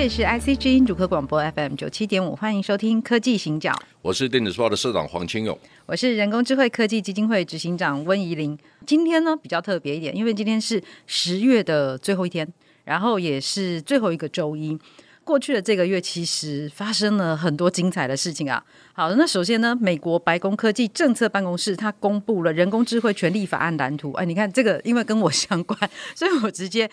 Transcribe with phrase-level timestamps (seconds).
[0.00, 3.70] 这里是 IC 之音主客广播 FM 九七点五，欢迎收听《科技行脚》。
[4.00, 8.58] 我是电子时报的社长黄清勇，我是人工智慧科技基金会执行长温怡玲。
[8.86, 12.50] 今天呢比较特别一点，因为今天是十月的最后一天。
[12.84, 14.74] 然后也是最后一个周一，
[15.22, 18.64] 过去的这个月其实发生了很多精彩的事情啊。
[18.94, 24.12] 好，那首先呢，美国白宫科技政策办公室它公布了人工智慧权利法案蓝图。
[24.12, 25.78] 哎，你看这个，因为跟我相关，
[26.16, 26.90] 所以我直接。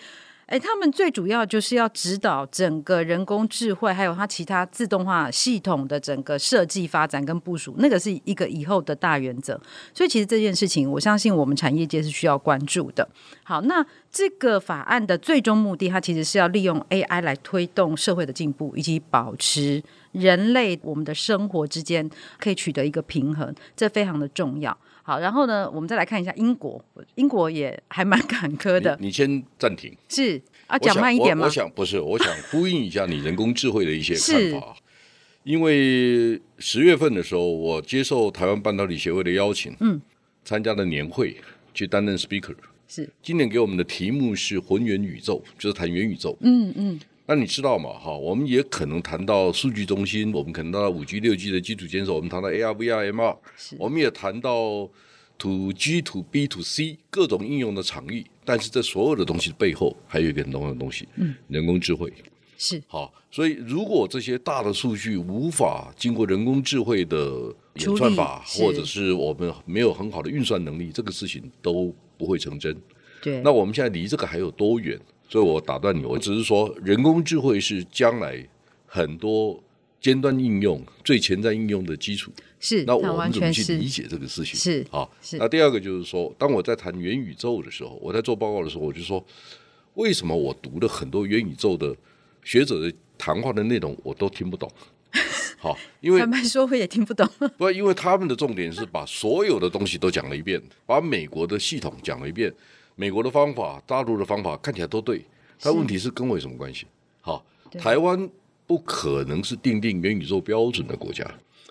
[0.47, 9.59] 哎，他们最主要就是要指导整个人工智慧，还有它其他自动化系统的整个设计、发展跟部署，那个是一个以后的大原则。
[9.93, 13.05] 所以，其实这件事情，我相信我们产业界是需要关注的。
[13.43, 19.83] 好，那这个法案的最终目的，它其实是要利用 AI 来推动社会的进步，以及保持
[20.13, 24.75] 人类我们的生活之间可以取得一个平衡，这非常的重要。
[25.07, 26.83] 好，然后呢，我们再来看一下英国，
[27.15, 28.97] 英国也还蛮坎坷的。
[28.99, 29.95] 你，你先暂停。
[30.09, 31.43] 是啊，讲慢一点吗？
[31.43, 34.75] 我，我想不是，我想呼应一下你人工智慧的一些看法。
[35.45, 40.01] 因为十月份的时候，我接受台湾半导体协会的邀请，嗯，
[40.43, 41.37] 参加了年会，
[41.73, 42.53] 去担任 speaker。
[42.89, 46.37] 是，今年给我们的题目是“混元宇宙”，就是谈元宇宙。
[46.41, 46.99] 嗯嗯。
[47.29, 47.89] 那你知道吗？
[47.91, 53.37] 哈，我们也可能谈到数据中心，我们可能谈到五 G、六 G 的基础建设，我们谈到 AR、VR、MR，
[53.77, 54.89] 我们也谈到
[55.37, 58.25] to G to B to C 各种应用的场域。
[58.45, 62.13] 但是这所有的东西背后还有一个很重要的东西，嗯，人工智慧
[62.57, 63.13] 是好。
[63.29, 72.73] 所以如果这些大的数据无法经过人工智慧的演算法，或者是我们没有很好的运算能力，这个事情都不会成真。
[73.21, 74.97] 对，那我们现在离这个还有多远？
[75.29, 78.47] 所以我打断你，我只是说，人工智慧是将来
[78.85, 79.61] 很多
[79.99, 82.31] 尖端应用、最前瞻应用的基础。
[82.59, 84.55] 是，那我们怎么去理解这个事情？
[84.55, 85.07] 是啊。
[85.33, 89.23] 那第二个就是说，当我在谈元宇宙的时候，我在做报告的时候，我就说，
[89.95, 91.95] 为什么我读了很多元宇宙的
[92.43, 94.71] 学者的谈话的内容，我都听不懂？
[95.59, 97.27] 好，因为坦白说，我也听不懂。
[97.57, 102.53] 不，因为他们的重点是把所有的东西都讲了一遍，把美国的系统讲了一遍。
[102.97, 105.23] 美国的方法，大陆的方法看起来都对，
[105.61, 106.85] 但问题是跟我有什么关系？
[107.21, 107.45] 好，
[107.79, 108.29] 台湾
[108.65, 111.23] 不可能是定定元宇宙标准的国家，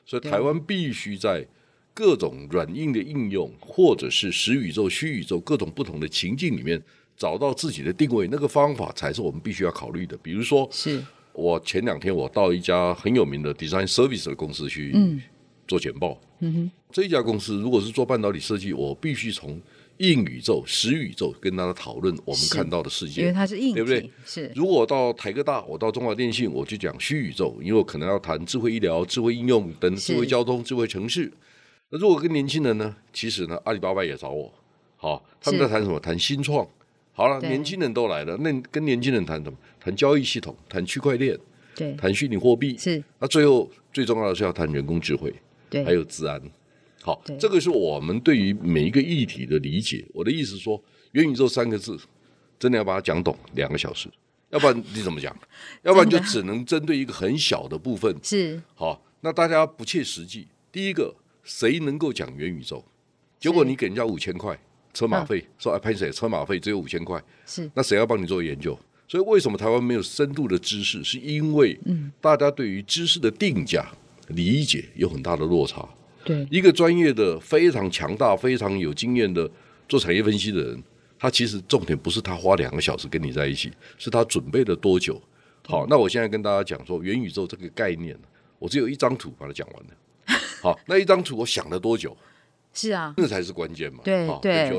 [0.07, 1.47] 所以台湾必须在
[1.93, 6.83] 各种软硬的应用，或者是实宇宙、虚宇宙各种不同的情境里面，
[7.17, 10.17] 找到自己的定位，那个方法才是我们必须要考虑的。
[10.23, 11.05] 比如说，是。
[11.33, 15.21] 我前两天我到一家很有名的 design service 的公司去
[15.69, 19.61] 做简报，嗯哼，这一家公司如果是做半导体设计，我必须从
[19.99, 24.11] 硬宇宙、实宇宙跟大家讨论我们看到的世界，因为它是硬，对不对？
[24.25, 24.51] 是。
[24.55, 31.33] 如果到台科大，我到中华电信，我就讲虚宇宙，因为我可能要谈智慧医疗、智慧应用等智慧交通、智慧城市。
[31.91, 32.97] 那如果跟年轻人呢？
[33.13, 34.53] 其实呢，阿里巴巴也找我，
[34.97, 36.01] 好，他们在谈什么？
[36.01, 36.67] 谈新创。
[37.13, 39.57] 好了，年轻人都来了，那跟年轻人谈什么？
[39.81, 41.39] 谈交易系统，谈区块链，
[41.75, 42.77] 对，谈虚拟货币。
[42.77, 43.03] 是。
[43.19, 45.33] 那最后最重要的是要谈人工智慧，
[45.71, 46.43] 对，还有治安。
[47.07, 50.05] 好，这个是我们对于每一个议题的理解。
[50.13, 51.97] 我的意思是说，元宇宙三个字，
[52.59, 54.09] 真的要把它讲懂两个小时，
[54.51, 55.33] 要不然你怎么讲？
[55.85, 58.13] 要不然就只能针对一个很小的部分。
[58.25, 60.49] 是，好，那大家不切实际。
[60.73, 61.15] 第一个，
[61.45, 62.83] 谁能够讲元宇宙？
[63.39, 64.59] 结果你给人家五千块
[64.93, 66.11] 车马费，说哎，拍谁？
[66.11, 68.77] 车马费只有五千块，是，那谁要帮你做研究？
[69.07, 71.05] 所以为什么台湾没有深度的知识？
[71.05, 71.79] 是因为
[72.21, 73.89] 大家对于知识的定价
[74.27, 75.89] 理解有很大的落差。
[76.27, 79.51] 对一个专业的、非常强大、非常有经验的
[79.89, 80.83] 做产业分析的人，
[81.19, 85.19] 他其实重点不是他花两个小时跟你在一起，是他准备了多久。
[85.67, 88.17] 好，那我现在跟大家讲说元宇宙这个概念，
[88.59, 90.39] 我只有一张图把它讲完了。
[90.61, 92.17] 好，那一张图我想了多久？
[92.75, 94.01] 是啊，那才是关键嘛。
[94.05, 94.71] 对对，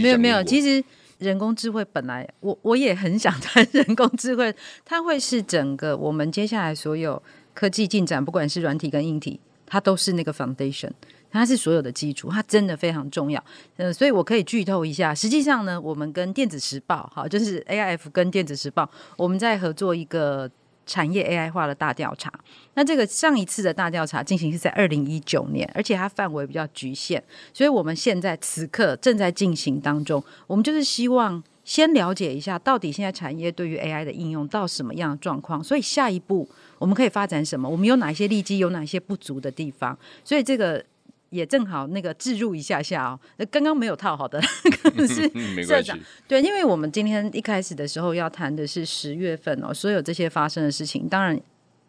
[0.00, 0.82] 没有没有，其实
[1.18, 4.54] 人工智慧本来我我也很想谈人工智慧，
[4.86, 7.22] 它会是整个我们接下来所有
[7.52, 9.38] 科技进展，不管是软体跟硬体。
[9.72, 10.90] 它都是那个 foundation，
[11.30, 13.42] 它是所有的基础，它真的非常重要。
[13.78, 18.86] 呃，所以我可以剧透一下，实际上呢，我们跟电子时报，好，就是 AIF 跟电子时报，
[19.16, 20.50] 我们在合作一个
[20.84, 22.30] 产业 AI 化的大调查。
[22.74, 27.22] 那这个上一次的大调查进行是在二零一九年，而且它范围比较局限，
[27.54, 30.22] 所以我们现在此刻正在进行当中。
[30.46, 36.48] 我们就是希望先了解一下到底现在产业对于 AI 的应用到什么样的状况，所以下一步
[36.78, 37.68] 我们可以发展什么？
[37.68, 39.96] 我们有哪些利基，有哪些不足的地方？
[40.24, 40.84] 所以这个
[41.30, 43.20] 也正好那个置入一下下哦。
[43.50, 44.40] 刚刚没有套好的
[44.94, 45.30] 可是
[45.64, 51.40] 社长，对，因为我们今天一开始的时候要谈的是十月份哦，所有这些发生的事情，当然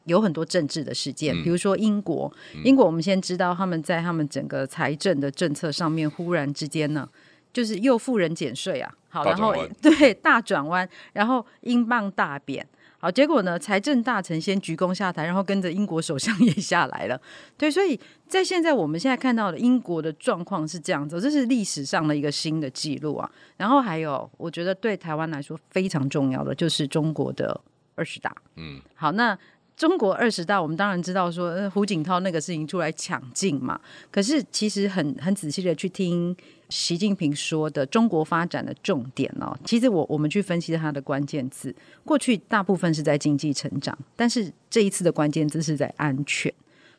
[0.05, 2.31] 有很多政治的事件，比如说英国，
[2.63, 7.09] 英国我们先知道他们在他们整个财政的政策上面忽然之间呢。
[7.51, 12.67] 就是又富人减税啊，好，然后 对大转弯，然后英镑大贬，
[12.97, 17.21] 好，结果呢，财政大臣先鞠躬下台，然后跟着英国首相 也下来了，
[17.55, 23.29] 对，所以在现在我们现在看到的英国的状况是这样子，这是历史上的一个新的记录啊。
[23.57, 27.61] 然后还有，我觉得对台湾来说非常重要的就是中国的
[27.93, 29.37] 二十大，嗯，好，那
[29.75, 33.79] 中国二十大，我们当然知道说胡锦涛那个事情出来抢镜嘛，
[34.11, 36.35] 可是其实很很仔细的去听。
[36.69, 46.51] 习近平说的中国发展的重点哦，其实我我们去分析他的关键字，过去大部分是在经济成长，但是这一次的关键字是在安全。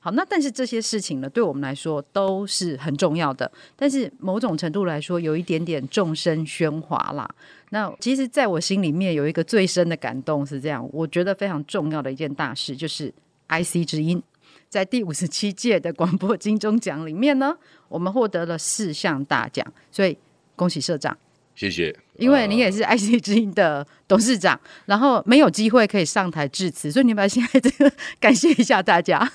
[0.04, 7.26] 好，那但是这些事情呢，对我们来说都是很重要的，但是某种程度来说，有一点点众声喧哗啦。
[7.70, 13.10] 那其实，在我心里面有一个最深的感动是这样，我觉得非常重要的一件大事就是
[13.48, 14.22] IC 之音。
[14.68, 17.56] 在第五十七届的广播金钟奖里面呢，
[17.88, 20.14] 我们获得了四项大奖，所以
[20.54, 21.16] 恭喜社长，
[21.54, 21.96] 谢谢。
[22.18, 27.90] 因为你也是 IC 之音的董事长，然后没有机会可以上台致辞，所以你们现在这个
[28.20, 29.32] 感谢一下大家。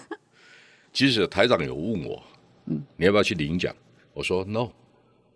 [0.91, 2.23] 其实台长有问我，
[2.65, 3.75] 嗯，你要不要去领奖？
[4.13, 4.69] 我说 no，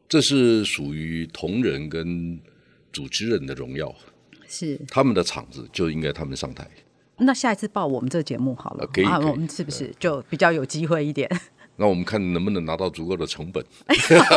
[0.10, 2.40] 这是属于同仁跟
[2.92, 3.94] 主持人的荣耀，
[4.48, 6.70] 是他们的场子就应该他们上台。
[7.18, 11.30] 那下一次报我们这个节目好了，可以，可以，啊，我们是不是就比较有机会一点？
[11.78, 13.64] 那我们看能不能拿到足够的成本？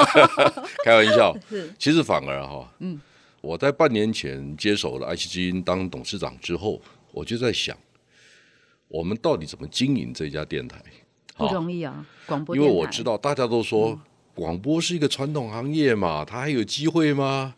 [0.84, 3.00] 开玩笑， 是，其实反而哈，嗯，
[3.40, 6.80] 我在半年前接手了爱惜之音当董事长之后，
[7.12, 7.76] 我就在想，
[8.88, 10.82] 我们到底怎么经营这家电台？
[11.36, 12.56] 不容易啊，广播。
[12.56, 14.00] 因为我知道大家都说
[14.34, 17.54] 广播是一个传统行业嘛，它还有机会吗？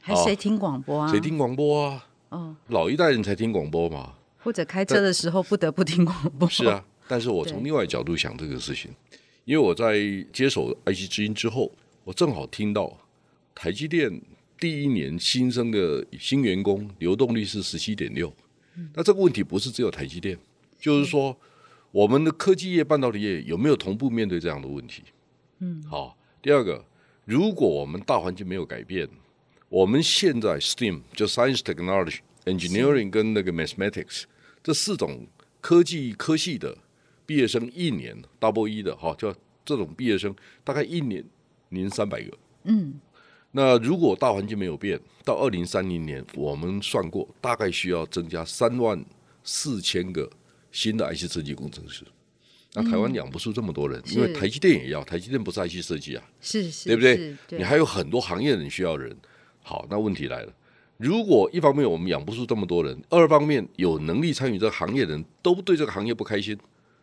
[0.00, 1.10] 还谁听广播啊？
[1.10, 2.06] 谁听广播啊？
[2.30, 4.14] 嗯，老一代人才听广播嘛。
[4.38, 6.48] 或者开车的时候不得不听广播。
[6.48, 8.90] 是啊，但是我从另外角度想这个事情，
[9.44, 10.00] 因为我在
[10.32, 11.70] 接手爱惜之音之后，
[12.02, 12.92] 我正好听到
[13.54, 14.20] 台积电
[14.58, 18.32] 第一年新生的新员工流动率是十七点六。
[18.94, 20.36] 那这个问题不是只有台积电，
[20.80, 21.36] 就是说
[21.92, 25.04] 我们的科技业、半导体业有没有同步面对这样的问题？
[25.60, 26.18] 嗯，好。
[26.40, 26.84] 第二个，
[27.24, 29.08] 如果我们大环境没有改变，
[29.68, 34.24] 我们现在 STEAM 就 Science Technology Engineering 跟那个 Mathematics。
[34.62, 35.26] 这四种
[35.60, 36.76] 科技科系的
[37.26, 39.32] 毕业生一年 double 一的哈，就
[39.64, 40.34] 这种毕业生
[40.64, 41.24] 大概一年
[41.68, 42.38] 零三百个。
[42.64, 42.94] 嗯，
[43.52, 49.04] 那如果大环境没有变，到二零三零年，我们算过大概需要增加三万
[49.44, 50.28] 四千个
[50.72, 52.04] 新的 IC 设计工程师。
[52.74, 57.36] 那台湾养不出这么多人，因为台积电也要，台积电不是 IC 设计啊，是是，对不对？
[57.58, 59.14] 你还有很多行业人需要人。
[59.62, 60.52] 好，那问题来了。
[60.96, 66.56] 如果一方面我们养不出这么多人，二方面有能力参与这个行业的人都对这个行业不开心，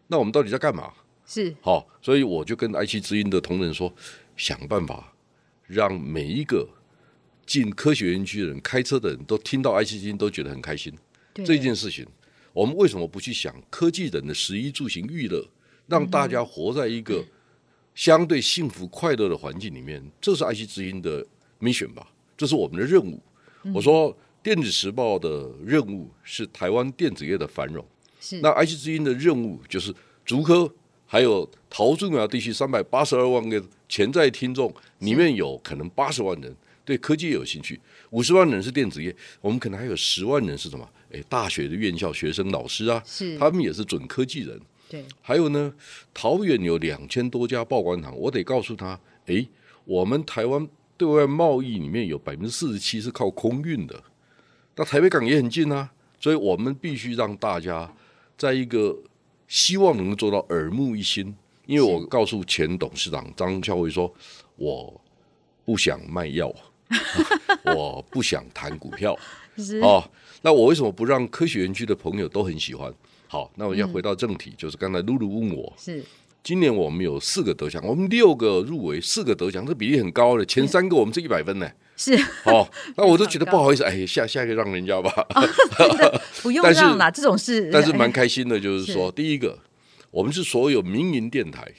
[0.07, 0.91] 那我们到底在干嘛？
[1.25, 3.93] 是好，所以我就跟 IC 之音的同仁说，
[4.35, 5.13] 想办法
[5.67, 6.67] 让每一个
[7.45, 10.91] 进科学园区的人、开车的人都听到 IC 之音都觉得很开心。
[11.45, 12.05] 这件事情，
[12.53, 15.47] 我们为什么不去想科技人的食衣住行娱乐，
[15.87, 17.23] 让大家活在一个
[17.95, 20.03] 相对幸福快乐的环境里面？
[20.19, 21.25] 这是爱惜之音的
[21.59, 22.07] mission 吧？
[22.37, 23.21] 这是我们的任务。
[23.73, 27.85] 我说，电子时报的任务是台湾电子业的繁荣。
[28.19, 28.39] 是。
[28.41, 29.93] 那爱惜之音的任务就是
[30.25, 30.71] 竹科，
[31.05, 37.79] 还有桃竹苗地区三百八十二万个潜在听众，里面有可能八十万人对科技有兴趣，
[38.11, 40.89] 五十万人是电子业，我们可能还有十万人是什么？
[41.11, 44.59] 诶，大学的院校学生、老师啊，是，他们也是准科技人。
[44.89, 45.05] 对。
[45.21, 45.73] 还有呢，
[46.13, 49.47] 桃园有两千多家报关行，我得告诉他，诶，
[49.85, 50.67] 我们台湾。
[50.99, 54.03] 对外贸易里面有百分之四十七是靠空运的，
[54.75, 55.89] 那台北港也很近啊，
[56.19, 57.89] 所以我们必须让大家
[58.37, 58.93] 在一个
[59.47, 61.33] 希望能够做到耳目一新。
[61.65, 64.13] 因为我告诉前董事长张孝伟说，
[64.57, 64.99] 我
[65.63, 66.53] 不想卖药，
[67.73, 69.17] 我不想谈股票，
[69.48, 69.48] 是
[69.81, 70.03] 哦，
[70.41, 72.93] 那我为什么不让科学园区的朋友都很喜欢？
[73.27, 76.03] 好，那我要回到正题，嗯、就是刚才露露问我是。
[76.41, 80.45] 今年我们有四个得奖，我们六个入围，四个得奖，这比例很高的。
[80.45, 82.15] 前三个我们是一百分呢，是。
[82.45, 85.11] 哦，那我都觉得 不好意思，哎，下下一个让人家吧。
[86.41, 87.69] 不用 让啦，这种事。
[87.71, 89.59] 但是蛮开心的，就是说，第一个，
[90.09, 91.69] 我们是所有民营电台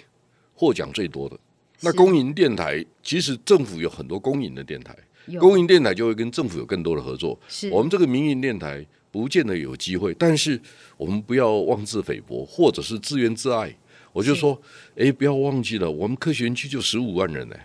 [0.55, 1.37] 获奖最多的。
[1.81, 4.95] 那公营电台其实政府有很多公营的电台，
[5.39, 7.39] 公营电台就会跟政府有更多的合作。
[7.49, 10.61] 是我们这个民营电台不见得有机会，但是
[10.97, 13.75] 我们不要妄自菲薄，或者是自怨自艾。
[14.12, 14.61] 我就说，
[14.97, 17.57] 哎，不要忘记了，我们科学园区就十五万人呢。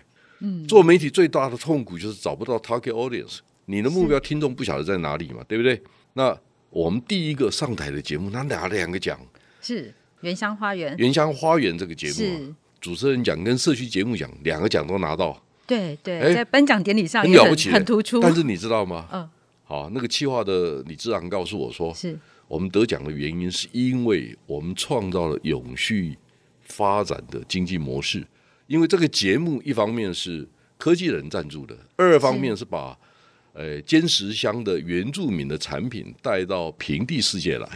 [0.42, 5.82] 嗯，做媒体最大的痛苦就是找不到 target audience，你的目标听众不晓得在哪里嘛，对不对？
[6.14, 6.38] 那
[6.70, 9.20] 我们第一个上台的节目，他拿了两个奖，
[9.62, 10.94] 是原乡花园。
[10.98, 15.42] 原乡花园这个节目，主持人奖跟社区节目奖两个奖都拿到。
[15.68, 18.20] 对对，在颁奖典礼上很了不起，很突出。
[18.20, 19.08] 但是你知道吗？
[19.12, 19.30] 嗯，
[19.64, 22.18] 好，那个企划的李志昂告诉我说，是
[22.48, 26.16] 我们得奖的原因是因为我们创造了永续
[26.62, 28.26] 发展的经济模式。
[28.68, 32.96] 因为这个节目一方面是科技人赞助的，二方面是把
[33.54, 37.68] 呃尖石乡的原住民的产品带到平地世界来。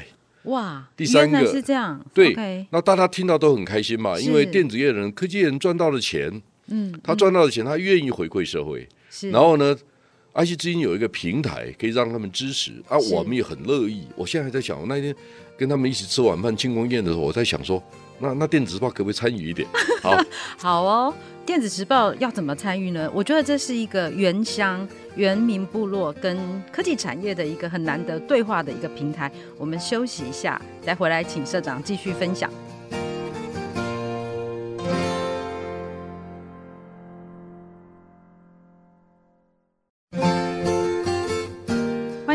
[0.44, 6.42] 哇，第三个是这样，对、那大家听到都很开心嘛，因为电子业人、科技人赚到了钱。
[6.70, 8.88] 嗯，他赚到的钱，他愿意回馈社会。
[9.10, 9.76] 是，然后呢
[10.34, 14.04] ，IC 之音有一个平台可以让他们支持啊，我们也很乐意。
[14.16, 15.14] 我现在还在想，我那天
[15.58, 17.82] 跟他们一起吃晚饭庆功宴的时候，我在想说，
[18.20, 19.68] 那那电子时报可不可以参与一点？
[20.02, 20.24] 好，
[20.58, 21.14] 好哦，
[21.46, 23.10] 电子时报要怎么参与呢？
[23.14, 26.38] 我觉得这是一个原乡原民部落跟
[26.72, 29.32] 科技产业的一个很难得对话的一个平台。
[29.58, 32.50] 我们休息一下，再回来请社长继续分享。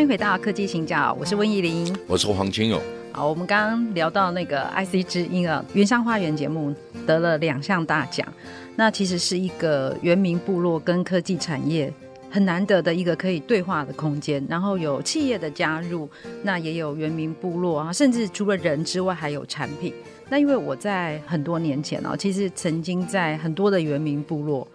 [0.06, 2.78] 回到科技行脚，我是温怡玲，我是黄清勇。
[3.10, 6.74] 好，我们刚刚聊到那个 IC 之音啊，原乡花园节目
[7.06, 8.26] 得了两项大奖，
[8.76, 11.90] 那其实是一个原民部落跟科技产业
[12.30, 14.44] 很难得的一个可以对话的空间。
[14.46, 16.06] 然后有企业的加入，
[16.42, 19.94] 那也有原民部落啊，甚至除了人之外还有产品。
[20.28, 24.68] 那因为我在很多年前哦，其实曾经在很多的原民部落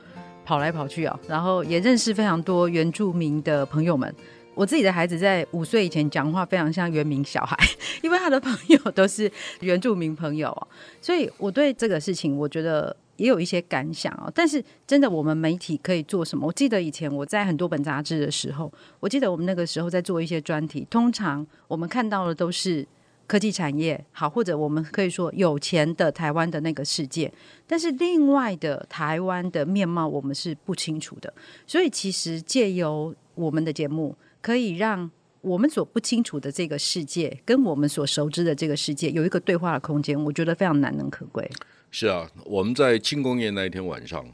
[0.43, 4.12] 跑来跑去啊，然后也认识非常多原住民的朋友们。
[4.59, 7.57] 我自己的孩子在五岁以前讲话非常像原民小孩，
[8.03, 10.53] 因为他的朋友都是原住民朋友，
[10.99, 14.29] 所以我对这个事情我觉得也有一些感想哦。
[14.35, 16.45] 但是真的，我们媒体可以做什么？
[16.45, 22.85] 我记得以前我在很多本杂志的时候，我记得我们那个时候在做一些专题，通常我们看到的都是
[23.27, 27.31] 科技产业好，或者我们可以说有钱的台湾的那个世界，
[27.65, 31.33] 但是另外的台湾的面貌我们是不清楚的。
[31.65, 34.13] 所以其实借由我们的节目。
[34.41, 35.10] 可以让
[35.41, 41.50] 我们所不清楚的这个世界，跟我们所熟知的这个世界有一个对话的空间，我觉得非常难能可贵。
[41.91, 44.25] 是啊，我们在庆功宴那一天晚上，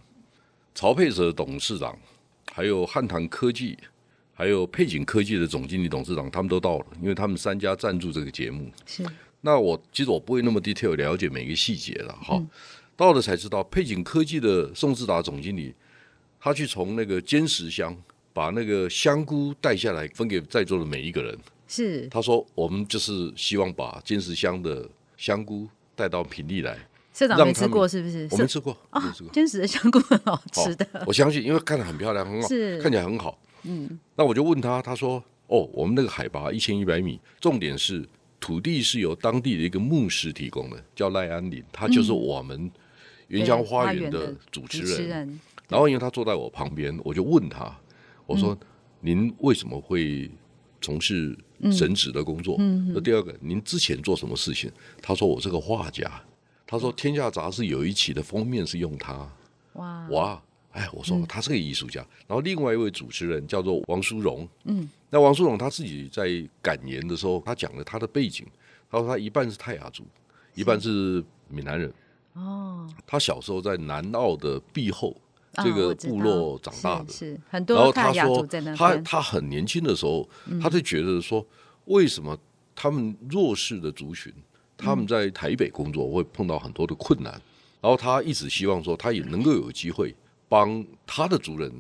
[0.74, 1.98] 曹佩泽董事长，
[2.52, 3.78] 还有汉唐科技，
[4.34, 8.70] 还有配景科技的总经理董事长，他们都到了，因为他们三家赞助这个节目。
[8.86, 9.06] 是，
[9.42, 12.36] 那我其实我不会那么 detail 了解每个细节了哈。
[12.38, 12.50] 嗯、
[12.98, 15.74] 到了才知道，配景科技的宋志达总经理，
[16.40, 17.96] 他去从那个尖石乡。
[18.36, 21.40] 把那个香菇带下来分给在座的每一个人。
[21.70, 25.66] 是，他说我们就是希望把金石乡的香菇
[25.96, 26.78] 带到平地来。
[27.14, 28.28] 社长没吃过是不是？
[28.30, 30.86] 我没吃过啊，尖石的香菇很好吃的。
[31.08, 32.48] 我相信，因为看着很漂亮，很好，
[32.82, 33.40] 看起来很好。
[33.64, 38.06] 嗯，那我就问他，他说：“哦，我们那个海拔一千一百米，重点是
[38.42, 42.70] 土地是由当地的一个牧师提供的，叫赖安林，他就是我们
[43.30, 45.40] 原乡花园的主持人。
[45.70, 47.76] 然后因为他坐在我旁边，我就问他。
[48.26, 48.58] 我说
[49.02, 50.30] ：“您为什么会
[50.82, 51.38] 从事
[51.72, 54.72] 神职的工作？”嗯，那第二个，您之前做什么事情？
[55.02, 56.10] 他说：“我是个画家。”
[56.68, 59.32] 他说：“天下杂志有一期的封面是用他。”
[59.74, 60.42] 哇哇！
[60.72, 62.06] 哎，我说他是个艺术家。
[62.28, 64.48] 然后另外一位主持人叫做王淑荣。
[64.66, 66.28] 嗯，那王淑荣他自己在
[66.62, 68.46] 感言的时候，他讲了他的背景。
[68.90, 70.04] 他说他一半是泰雅族，
[70.54, 71.94] 一半是闽南人。
[72.34, 75.16] 哦，他小时候在南澳的壁后。
[75.64, 77.76] 这个部落长大的，哦、是，是很多。
[77.78, 81.46] 然后他说，他他很年轻的时候，嗯、他就觉得说，
[81.86, 82.38] 为什么
[82.76, 84.34] 他们弱势的族群，
[84.76, 87.42] 他们在台北工作会碰到很多的困难，嗯、
[87.82, 90.16] 然后他一直希望说，他也能够有机会
[90.50, 91.72] 帮他的族人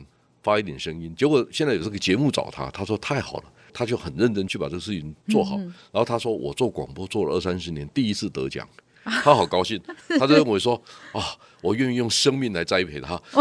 [0.41, 1.13] 发一点声音。
[1.15, 5.57] 结果现在有这个节目找他，他说太好了，他就很认真去把这个事情做好。
[5.57, 8.67] 嗯、然后他说，我做广播做了二三十年，第一次得奖。
[9.23, 9.79] 他好高兴，
[10.19, 10.75] 他就认为说
[11.11, 11.21] 啊，
[11.61, 13.21] 我愿意用生命来栽培他。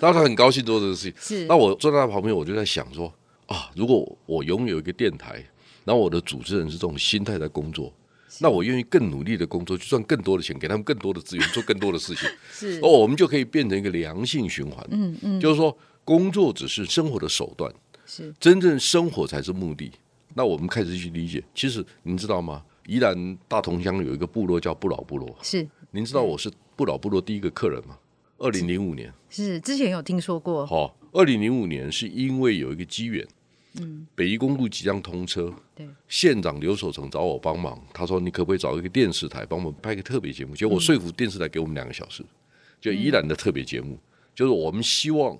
[0.00, 1.14] 然后他很高兴做这个事情。
[1.20, 3.12] 是，那我坐在他旁边，我就在想说
[3.46, 5.44] 啊，如果我拥有一个电台，
[5.84, 7.92] 然后我的主持人是这种心态在工作，
[8.40, 12.28] 那我愿意更努力的工作，去赚更多的钱，给他们更多的资源，做更多的事情。
[12.50, 14.84] 是，哦，我们就可以变成一个良性循环。
[14.90, 17.72] 嗯嗯，就是说，工作只是生活的手段，
[18.04, 19.92] 是真正生活才是目的。
[20.34, 22.62] 那我们开始去理解，其实您知道吗？
[22.86, 27.98] 宜兰大同乡有一个部落叫不老部落，是您知道我是不老部落第一个客人吗？
[28.38, 30.66] 二零零五年是之前有听说过。
[30.66, 33.26] 好，二零零五年是因为有一个机缘，
[33.80, 40.54] 嗯，北宜公路即将通车，对，县长刘守成找我帮忙，他说你可不可以找一个电视台帮我们拍个特别节目？
[40.54, 42.24] 结果我说服电视台给我们两个小时，
[42.80, 43.98] 就宜兰的特别节目，
[44.34, 45.38] 就是我们希望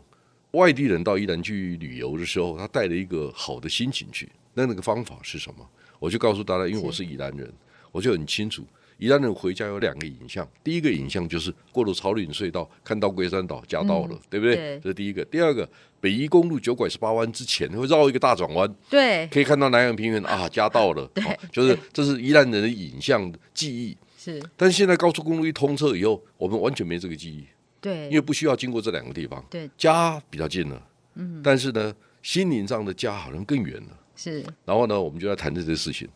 [0.52, 4.30] 外地人到宜兰去旅游的时候，他带了一个好的心情去。
[4.54, 5.68] 那那个方法是什么？
[5.98, 7.52] 我就告诉大家，因为我是宜兰人，
[7.92, 8.64] 我就很清楚。
[8.98, 14.54] 宜兰人回家有两个影像，第一个影像就是过了草岭隧道，看到龟山岛，家到了，嗯、对不对？
[14.54, 15.24] 对这是第一个。
[15.24, 15.68] 第二个，
[16.00, 23.96] 北宜公路九拐十八弯之前会绕一个大转弯，对，可以看到南洋平原啊，家到了，对，就是这是宜兰人的影像记忆。
[24.16, 27.44] 是，但是现在高速公路一通车以后，我们完全没这个记忆，
[27.80, 30.82] 对，因为不需要经过这两个地方，对，家比较近了，
[31.16, 31.92] 嗯，但是呢，
[32.24, 34.42] 心灵上的家好像更远了，是。
[34.64, 36.08] 然后呢，我们就在谈这些事情，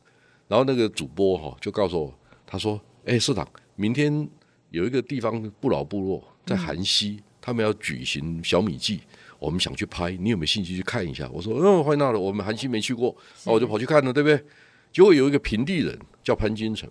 [0.49, 2.19] 然后那个主播哈就告诉我。
[2.47, 3.47] 他说：“哎，社长，
[3.77, 4.27] 明天
[4.71, 9.03] 有一个地方不老部落在寒溪，嗯、他们要举行小米祭，
[9.39, 14.43] 我们想去拍，你有没有兴趣去看一下？”我说：“嗯，欢迎那了，我们寒溪没去过，那我就跑去看了，对不对？”
[14.91, 16.89] 结果有一个平地人叫潘金城，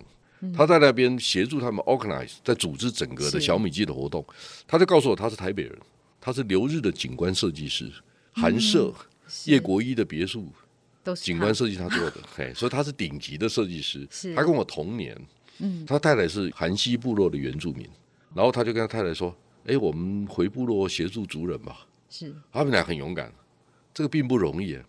[0.54, 4.24] 他在那边协助他们 organize，在组织整个的小米祭的活动。
[4.68, 5.76] 他就告诉我，他是台北人，
[6.20, 7.90] 他是留日的景观设计师，
[8.40, 8.92] 寒舍
[9.44, 10.48] 叶国一的别墅
[11.02, 14.06] 都是景观设计他做的， 嘿，所以他是顶级的设计师。
[14.34, 15.16] 他跟我同年。
[15.60, 17.84] 嗯，他太太是韩西部落的原住民，
[18.32, 19.34] 然后他就跟他太太说
[19.66, 23.32] ：“哎，我们回部落协助族人吧。”是，他们俩很勇敢，
[23.92, 24.84] 这个并不容易啊。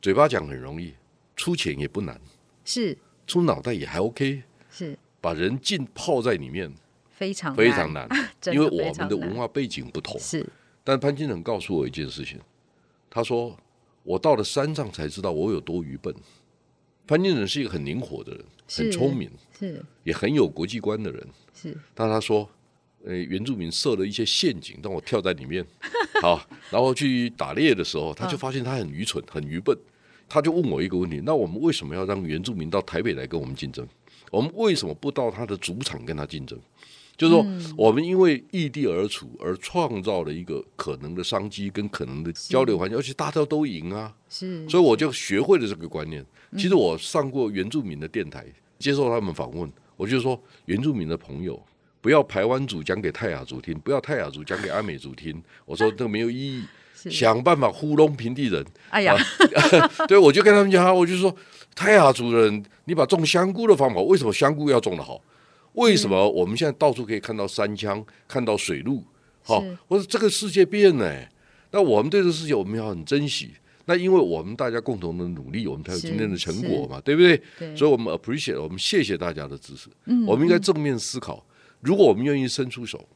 [0.00, 0.94] 嘴巴讲很容易，
[1.36, 2.18] 出钱也不难，
[2.64, 2.96] 是
[3.26, 6.72] 出脑袋也还 OK，是把人浸泡在里面
[7.10, 8.08] 非常非常难，
[8.50, 10.18] 因为我们的文化背景不同。
[10.18, 10.48] 是，
[10.82, 12.40] 但潘金城告诉我一件事情，
[13.14, 13.56] 他说
[14.02, 16.12] ：“我到了山上才知道我有多愚笨。”
[17.06, 21.78] 潘金城是一个很灵活的人，很聪明，是也很有国际观的人，是。
[21.94, 22.48] 但他说，
[23.04, 25.64] 呃，原住民设了一些陷阱，让我跳在里面，
[26.20, 29.78] 好，然后去打猎的时候，他就发现他很愚蠢，很愚笨，
[30.28, 33.86] 他就问我一个问题：那我们为什么要让原住民到台北来跟我们竞争？
[34.32, 36.58] 我们为什么不到他的主场跟他竞争？
[37.16, 37.46] 就是说，
[37.76, 44.12] 我们因为异地而处，而创造了一个可能的商机跟可能的交流环境，而且大家都赢啊。
[44.28, 46.24] 是，所以我就学会了这个观念。
[46.56, 48.44] 其实我上过原住民的电台，
[48.78, 51.60] 接受他们访问，我就说，原住民的朋友
[52.00, 55.40] 不要台湾族讲给泰雅族听，不要泰雅族讲给阿美族听。
[55.64, 56.64] 我说这个没有意义，
[57.10, 58.64] 想办法糊弄平地人。
[58.90, 59.16] 哎呀，
[60.08, 61.34] 对，我就跟他们讲，我就说，
[61.76, 65.20] 泰雅族人，你把种香菇的方法，为什么香菇要种得好？
[65.74, 69.04] 为什么我们现在到处可以看到山枪，看到水路？
[69.42, 71.28] 好，我说这个世界变了，
[71.70, 73.50] 那我们对这个世界我们要很珍惜。
[73.86, 77.38] 那因为我们大家共同的努力，我们才有今天的成果嘛，对不对？
[77.58, 79.90] 对，所以我们 appreciate，我们谢谢大家的支持。
[80.06, 81.44] 嗯，我们应该正面思考，
[81.80, 83.06] 如果我们愿意伸出手，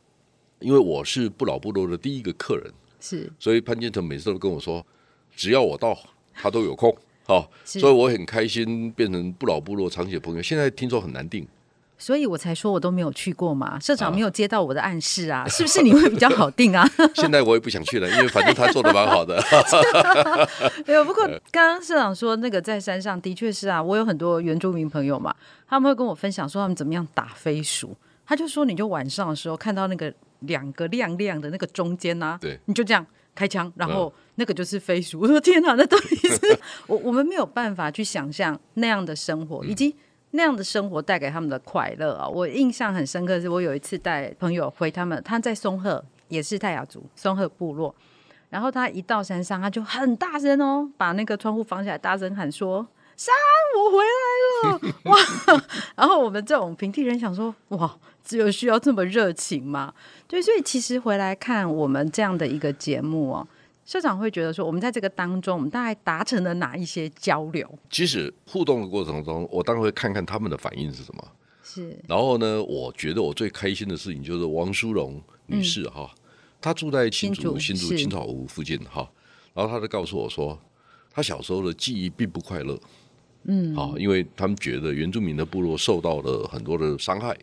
[0.61, 4.85] 因为我是不老部落的第一个客人，是，所以潘建成每次都跟我说，
[5.35, 5.99] 只要我到，
[6.35, 6.95] 他都有空。
[7.25, 10.43] 好，所以我很开心变成不老部落长期的朋友。
[10.43, 11.47] 现在听说很难订。
[11.99, 16.89] 所以我才说我都没有去过嘛，社长没有接到我的暗示啊，啊是不是你会比较好定啊？
[17.15, 19.43] 现在我也不想去了，因为反正他做的蛮好的。
[20.87, 25.35] 没有，不过刚刚社长说那个在山上的确是啊，我有很多原住民朋友嘛，
[25.69, 27.97] 他们会跟我分享说他们怎么样打飞鼠。
[28.25, 35.19] 他就说你就晚上的时候看到那个两个亮亮的那个中间呐、啊，对，你就这样开枪，然后那个就是飞鼠。
[35.21, 39.97] 我说天哪，那到底是我我们没有办法去想象那样的生活，以及。
[40.33, 43.41] 那样的生活带给他们的快乐啊，我印象很深刻。
[43.41, 47.95] 是我有一次带朋友回他们，他在松鹤，也是泰雅族松鹤部落。
[48.51, 52.87] 然后他一到山上，他就很大声哦，把那个窗户放下来，大声喊说
[53.17, 53.35] ：“山，
[53.77, 55.63] 我回来了！” 哇！
[55.97, 59.93] 然后我们这种平地人想说：“哇，只有需要这么热情吗？”
[60.27, 63.47] 对，所以其实回来看我们这样的一个节目哦。
[63.89, 67.67] 社长会觉得说，我们在这个当中，我们大概达成了哪一些交流？
[67.89, 71.29] 其实互动的过程中，我当然会看看他们的反应是什么。
[71.65, 71.99] 是。
[72.07, 76.21] 然后呢，我觉得我最开心的事情就是王淑荣女士哈，嗯、
[76.61, 79.11] 她住在新竹新竹青草湖附近哈，
[79.55, 80.61] 然后她就告诉我说，
[81.11, 82.79] 她小时候的记忆并不快乐。
[83.45, 83.75] 嗯。
[83.75, 87.35] 好，因为他们觉得原住民的部落受到了很多的伤害、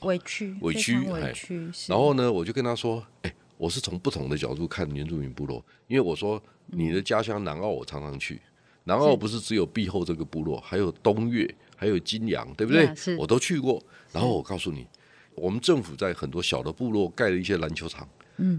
[0.00, 1.70] 委屈、委屈、委屈。
[1.88, 3.32] 然后呢，我就跟她说，哎。
[3.56, 8.40] 我是从不同的角度看原住民部落，因为我说你的家乡南澳我常常去，
[8.84, 13.16] 南澳不是只有碧后这个部落，还有东岳，还有金阳，对不对？
[13.16, 13.82] 我都去过。
[14.12, 14.86] 然后我告诉你，
[15.34, 18.08] 我们政府在很多小的部落盖了一些篮球场，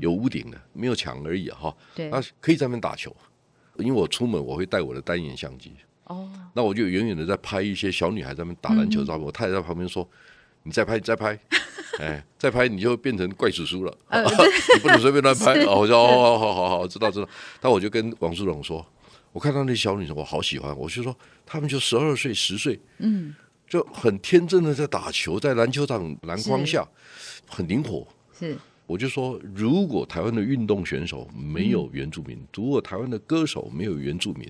[0.02, 1.76] 有屋顶的，没有墙而已哈。
[1.96, 3.16] 对，那可以在那边打球。
[3.78, 5.72] 因为我出门我会带我的单眼相机，
[6.06, 9.26] 哦，那我就远远的在拍一些小女孩在那边打篮球照片。
[9.26, 10.08] 我太太在旁边说
[10.64, 11.40] ：“你再拍，你再拍。”
[12.00, 14.24] 哎，再拍你就变成怪叔叔了，呃、
[14.76, 15.54] 你不能随便乱拍。
[15.66, 17.28] 哦，我说哦，好好好，知道知道。
[17.62, 18.86] 那我就跟王书龙说，
[19.32, 20.78] 我看到那小女生，我好喜欢。
[20.78, 23.36] 我就说，他们就十二岁、十岁，嗯，
[23.68, 26.88] 就很天真的在打球，在篮球场篮筐下，
[27.48, 28.08] 很灵活。
[28.38, 34.48] 是，我就说，如果台湾的运动选手没有原住民，嗯、如果台湾的歌手没有原住民，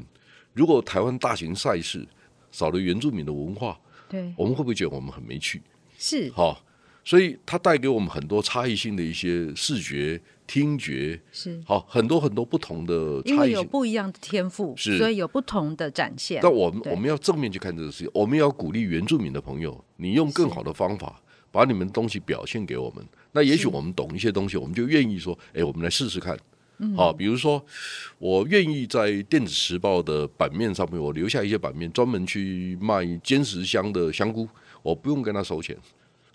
[0.53, 2.05] 如果台湾大型赛事
[2.51, 3.79] 少了原住民的文化，
[4.09, 5.61] 对，我们会不会觉得我们很没趣？
[5.97, 6.61] 是，好。
[7.07, 16.41] 所以它带给我们很多差异性的一些视觉、听觉，是好很多很多不同的差异性，因为有不一样的天赋，是所以有不同的展现。
[16.43, 23.01] 但我们我们要正面去看这个事情，我们要鼓励原住民的朋友，你用更好的方法把你们的东西表现给我们。
[23.31, 26.37] 那也许我们懂一些东西，我们就愿意说，哎，我们来试试看。
[26.93, 27.65] 好，比如说，
[28.19, 34.45] 我愿意在电子时报的版面上面，我留下一些版面，专门去卖尖石香的香菇，
[34.83, 35.75] 我不用跟他收钱。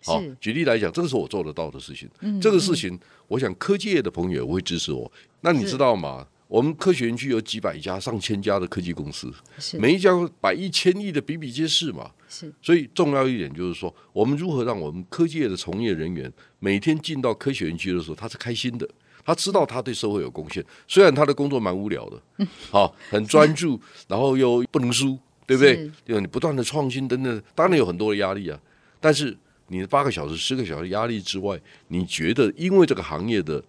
[0.04, 2.08] 好，举例来讲，这个是我做得到的事情。
[2.20, 5.10] 嗯、这个事情，我想科技业的朋友也会支持我。
[5.40, 6.26] 那你知道吗？
[6.48, 9.32] 我们科学园区有几百家、上千家的科技公司，
[9.78, 12.10] 每一家百亿、千亿的比比皆是嘛。
[12.28, 18.86] 是，所以重要一点就是说，我们如何让我们科技业的从业人员每天进到科学园区的时候，他是开心的，
[19.24, 20.62] 他知道他对社会有贡献。
[20.86, 25.90] 虽然他的工作蛮无聊的，好，很专注，然后又不能输，对不对？
[26.04, 28.60] 因为你不断的创新等等，当然有很多的压力啊，
[29.00, 29.34] 但是。
[29.72, 31.58] 你的八个小时、十个小时压力之外，
[31.88, 33.64] 你觉得因为这个行业的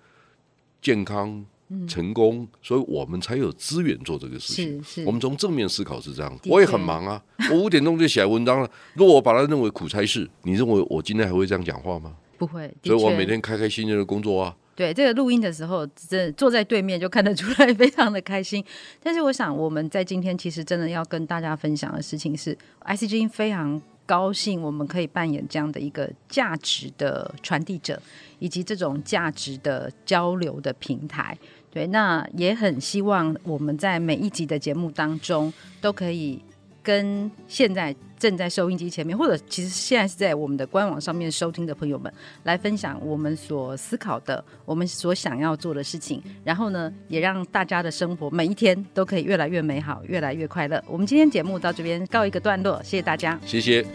[0.82, 1.44] 健康、
[1.88, 5.06] 成功，嗯、所以我们才有资源做这个事情。
[5.06, 6.30] 我们从正面思考是这样。
[6.40, 8.70] 的我也很忙啊，我五点钟就写文章了。
[8.96, 12.18] 如果我把它认为苦差事，你认为我今天还会这样讲话吗？
[12.38, 12.70] 不会。
[12.84, 14.54] 所以我每天开开心心的工作啊。
[14.76, 18.62] 对，这个录音的时候，这坐在对面就看得出来，非常的开心。
[19.02, 23.82] 但是我想，我们在今天其实真的要跟大家分享的事情是，ICG 非常。
[24.06, 28.02] 高兴我们可以扮演这样的一个价值的传递者，
[28.40, 31.38] 以及这种价值的交流的平台。
[31.72, 36.42] 对，那也很希望我们在每一集的节目当中都可以。
[36.84, 50.84] 跟现在正在收音机前面，或者其实现在是在我们的官网上面收听的朋友们，来分享我们所思考的、我们所想要做的事情，然后呢，也让大家的生活每一天都可以越来越美好，越来越快乐。
[50.86, 53.86] 我们今天节目到这边告一个段落，谢谢大家，谢谢。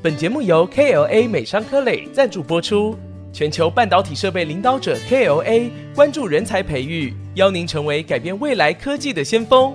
[0.00, 2.96] 本节目由 KLA 美商科磊赞助播出。
[3.32, 9.72] 全球半导体设备领导者 KLA 关注人才培育，邀您成为改变未来科技的先锋。